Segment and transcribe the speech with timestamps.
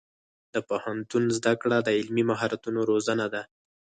[0.53, 3.41] د پوهنتون زده کړه د عملي مهارتونو روزنه ده.